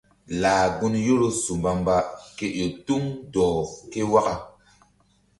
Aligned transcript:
Lah 0.43 0.61
gun 0.77 0.95
Yoro 1.07 1.29
su 1.41 1.53
mbamba 1.59 1.95
ke 2.37 2.45
ƴo 2.57 2.65
tuŋ 2.85 3.03
dɔh 3.33 3.57
ke 3.91 3.99
waka. 4.11 4.35